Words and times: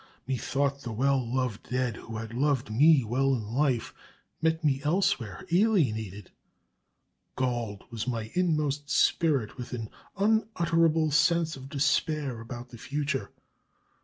Methought 0.25 0.81
the 0.81 0.91
well 0.91 1.23
loved 1.31 1.69
dead, 1.69 1.97
who 1.97 2.17
had 2.17 2.33
loved 2.33 2.71
ME 2.71 3.03
well 3.03 3.35
in 3.35 3.53
life, 3.53 3.93
met 4.41 4.63
me 4.63 4.81
elsewhere 4.83 5.45
alienated; 5.51 6.31
galled 7.35 7.83
was 7.91 8.07
my 8.07 8.31
inmost 8.33 8.89
spirit 8.89 9.57
with 9.57 9.73
an 9.73 9.91
unutterable 10.17 11.11
sense 11.11 11.55
of 11.55 11.69
despair 11.69 12.39
about 12.41 12.69
the 12.69 12.79
future. 12.79 13.29